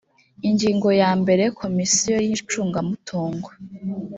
[0.47, 3.49] ingingo ya mbere komisiyo y icungamutungo